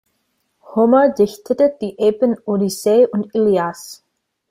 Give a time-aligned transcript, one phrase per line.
[0.73, 4.01] Homer dichtete die Epen Odyssee und Ilias.